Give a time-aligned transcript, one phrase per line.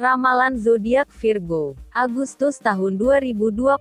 [0.00, 3.76] Ramalan zodiak Virgo, Agustus tahun 2020.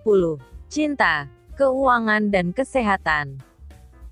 [0.68, 3.40] Cinta, keuangan dan kesehatan.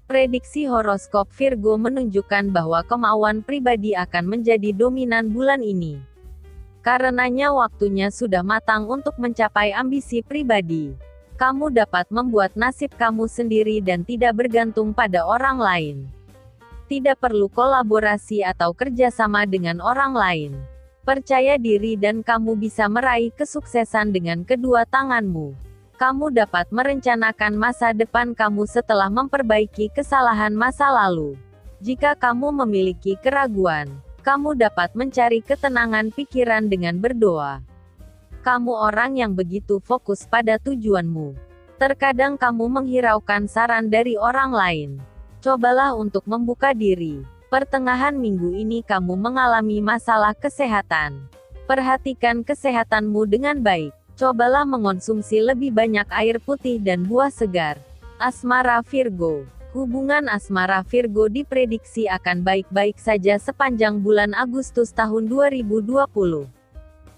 [0.07, 5.99] Prediksi horoskop Virgo menunjukkan bahwa kemauan pribadi akan menjadi dominan bulan ini.
[6.79, 10.95] Karenanya waktunya sudah matang untuk mencapai ambisi pribadi.
[11.35, 15.97] Kamu dapat membuat nasib kamu sendiri dan tidak bergantung pada orang lain.
[16.87, 20.76] Tidak perlu kolaborasi atau kerjasama dengan orang lain.
[21.07, 25.55] Percaya diri dan kamu bisa meraih kesuksesan dengan kedua tanganmu.
[25.95, 31.39] Kamu dapat merencanakan masa depan kamu setelah memperbaiki kesalahan masa lalu.
[31.79, 33.87] Jika kamu memiliki keraguan,
[34.19, 37.63] kamu dapat mencari ketenangan pikiran dengan berdoa.
[38.43, 41.39] Kamu orang yang begitu fokus pada tujuanmu.
[41.79, 44.89] Terkadang kamu menghiraukan saran dari orang lain.
[45.39, 47.36] Cobalah untuk membuka diri.
[47.47, 51.31] Pertengahan minggu ini kamu mengalami masalah kesehatan.
[51.63, 53.95] Perhatikan kesehatanmu dengan baik.
[54.19, 57.79] Cobalah mengonsumsi lebih banyak air putih dan buah segar.
[58.19, 66.03] Asmara Virgo Hubungan asmara Virgo diprediksi akan baik-baik saja sepanjang bulan Agustus tahun 2020.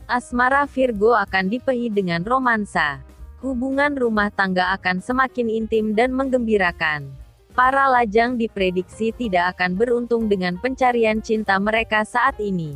[0.05, 3.02] Asmara Virgo akan dipenuhi dengan romansa.
[3.41, 7.19] Hubungan rumah tangga akan semakin intim dan menggembirakan.
[7.59, 12.71] Para lajang diprediksi tidak akan beruntung dengan pencarian cinta mereka saat ini.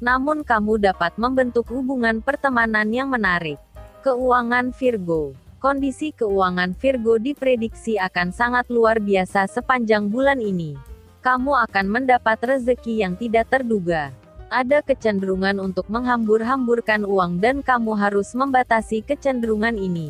[0.00, 3.60] Namun kamu dapat membentuk hubungan pertemanan yang menarik.
[4.00, 10.80] Keuangan Virgo Kondisi keuangan Virgo diprediksi akan sangat luar biasa sepanjang bulan ini.
[11.20, 14.16] Kamu akan mendapat rezeki yang tidak terduga.
[14.48, 20.08] Ada kecenderungan untuk menghambur-hamburkan uang dan kamu harus membatasi kecenderungan ini.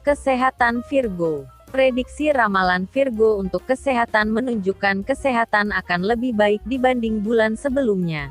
[0.00, 1.44] Kesehatan Virgo
[1.74, 8.30] Prediksi ramalan Virgo untuk kesehatan menunjukkan kesehatan akan lebih baik dibanding bulan sebelumnya.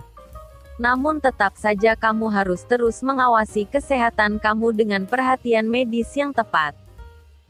[0.80, 6.72] Namun tetap saja kamu harus terus mengawasi kesehatan kamu dengan perhatian medis yang tepat.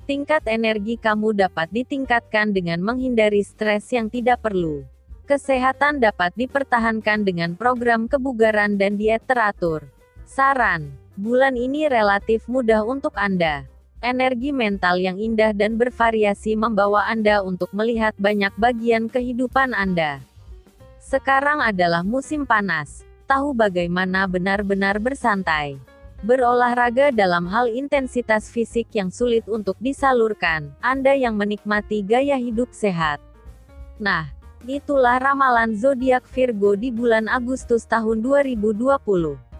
[0.09, 4.81] Tingkat energi kamu dapat ditingkatkan dengan menghindari stres yang tidak perlu.
[5.30, 9.86] Kesehatan dapat dipertahankan dengan program kebugaran dan diet teratur.
[10.25, 10.90] Saran:
[11.22, 13.70] bulan ini relatif mudah untuk Anda.
[14.03, 20.19] Energi mental yang indah dan bervariasi membawa Anda untuk melihat banyak bagian kehidupan Anda.
[21.00, 23.08] Sekarang adalah musim panas.
[23.31, 25.80] Tahu bagaimana benar-benar bersantai.
[26.19, 33.24] Berolahraga dalam hal intensitas fisik yang sulit untuk disalurkan, Anda yang menikmati gaya hidup sehat.
[34.03, 34.28] Nah,
[34.68, 39.53] itulah ramalan zodiak Virgo di bulan Agustus tahun 2020.